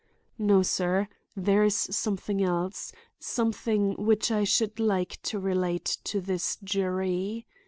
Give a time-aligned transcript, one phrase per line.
[0.39, 1.07] "No, sir,
[1.37, 7.45] there is something else, something which I should like to relate to this jury.